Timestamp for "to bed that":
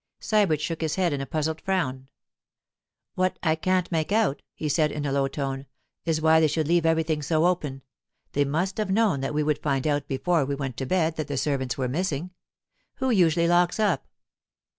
10.77-11.27